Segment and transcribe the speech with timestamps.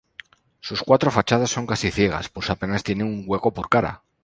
[0.61, 4.01] Sus cuatro fachadas son casi ciegas, pues apenas tiene un hueco por cara.